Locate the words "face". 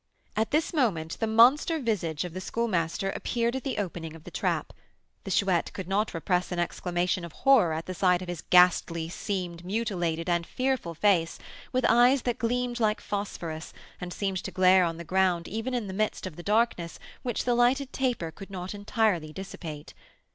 10.95-11.37